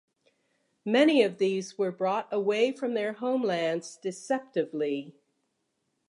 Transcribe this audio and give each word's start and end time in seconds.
Many 0.83 1.21
of 1.21 1.37
these 1.37 1.77
were 1.77 1.91
brought 1.91 2.27
away 2.33 2.71
from 2.71 2.95
their 2.95 3.13
homelands 3.13 3.97
deceptively. 3.97 5.13